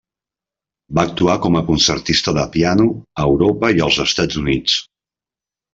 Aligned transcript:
Va 0.99 1.03
actuar 1.09 1.35
com 1.43 1.59
a 1.59 1.63
concertista 1.69 2.35
de 2.39 2.47
piano 2.57 2.91
a 3.25 3.29
Europa 3.35 3.73
i 3.79 3.87
els 3.91 4.05
Estats 4.09 4.45
Units. 4.45 4.83